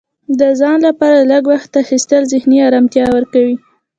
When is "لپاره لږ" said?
0.87-1.43